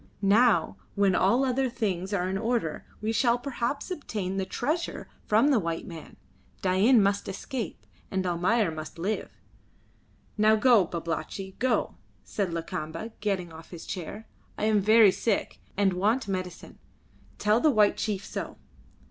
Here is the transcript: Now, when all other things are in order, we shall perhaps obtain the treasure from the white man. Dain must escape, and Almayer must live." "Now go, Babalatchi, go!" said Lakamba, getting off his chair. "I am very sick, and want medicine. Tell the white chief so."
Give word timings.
Now, 0.23 0.77
when 0.95 1.13
all 1.13 1.45
other 1.45 1.69
things 1.69 2.11
are 2.11 2.27
in 2.27 2.35
order, 2.35 2.87
we 3.01 3.11
shall 3.11 3.37
perhaps 3.37 3.91
obtain 3.91 4.37
the 4.37 4.47
treasure 4.47 5.07
from 5.27 5.49
the 5.51 5.59
white 5.59 5.85
man. 5.85 6.15
Dain 6.63 7.03
must 7.03 7.29
escape, 7.29 7.85
and 8.09 8.25
Almayer 8.25 8.71
must 8.71 8.97
live." 8.97 9.29
"Now 10.39 10.55
go, 10.55 10.85
Babalatchi, 10.87 11.55
go!" 11.59 11.97
said 12.23 12.51
Lakamba, 12.51 13.11
getting 13.19 13.53
off 13.53 13.69
his 13.69 13.85
chair. 13.85 14.25
"I 14.57 14.65
am 14.65 14.79
very 14.79 15.11
sick, 15.11 15.59
and 15.77 15.93
want 15.93 16.27
medicine. 16.27 16.79
Tell 17.37 17.59
the 17.59 17.69
white 17.69 17.97
chief 17.97 18.25
so." 18.25 18.57